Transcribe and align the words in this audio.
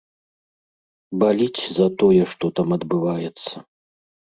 Баліць 1.25 1.61
за 1.81 1.87
тое, 2.01 2.23
што 2.33 2.45
там 2.63 2.67
адбываецца. 2.79 3.67